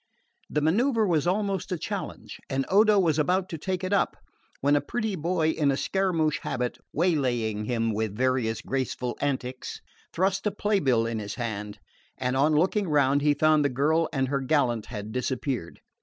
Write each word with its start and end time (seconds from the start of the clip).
The 0.49 0.61
manoeuvre 0.61 1.05
was 1.07 1.27
almost 1.27 1.71
a 1.71 1.77
challenge, 1.77 2.39
and 2.49 2.65
Odo 2.69 2.97
was 2.97 3.19
about 3.19 3.49
to 3.49 3.57
take 3.59 3.83
it 3.83 3.93
up 3.93 4.17
when 4.59 4.75
a 4.75 4.81
pretty 4.81 5.15
boy 5.15 5.49
in 5.51 5.69
a 5.69 5.77
Scaramouch 5.77 6.39
habit, 6.39 6.79
waylaying 6.91 7.65
him 7.65 7.93
with 7.93 8.17
various 8.17 8.61
graceful 8.63 9.15
antics, 9.21 9.79
thrust 10.11 10.47
a 10.47 10.51
play 10.51 10.79
bill 10.79 11.05
in 11.05 11.19
his 11.19 11.35
hand; 11.35 11.77
and 12.17 12.35
on 12.35 12.55
looking 12.55 12.87
round 12.89 13.21
he 13.21 13.35
found 13.35 13.63
the 13.63 13.69
girl 13.69 14.09
and 14.11 14.29
her 14.29 14.41
gallant 14.41 14.87
had 14.87 15.11
disappeared. 15.11 15.81